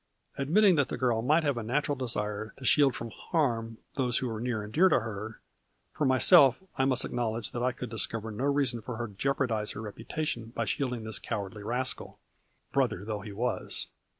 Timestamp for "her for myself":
5.01-6.57